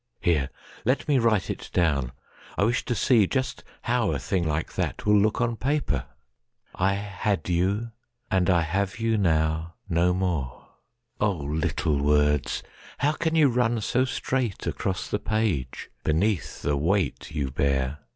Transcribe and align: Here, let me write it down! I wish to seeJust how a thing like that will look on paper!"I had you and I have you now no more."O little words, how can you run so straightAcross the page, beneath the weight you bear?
Here, 0.19 0.49
let 0.83 1.07
me 1.07 1.19
write 1.19 1.51
it 1.51 1.69
down! 1.73 2.11
I 2.57 2.63
wish 2.63 2.83
to 2.85 2.95
seeJust 2.95 3.61
how 3.83 4.13
a 4.13 4.17
thing 4.17 4.43
like 4.47 4.73
that 4.73 5.05
will 5.05 5.15
look 5.19 5.39
on 5.39 5.55
paper!"I 5.57 6.93
had 6.95 7.47
you 7.47 7.91
and 8.31 8.49
I 8.49 8.61
have 8.63 8.97
you 8.99 9.15
now 9.15 9.75
no 9.87 10.11
more."O 10.15 11.29
little 11.33 11.99
words, 12.01 12.63
how 12.97 13.11
can 13.11 13.35
you 13.35 13.47
run 13.47 13.79
so 13.79 14.01
straightAcross 14.03 15.07
the 15.07 15.19
page, 15.19 15.91
beneath 16.03 16.63
the 16.63 16.75
weight 16.75 17.29
you 17.29 17.51
bear? 17.51 17.99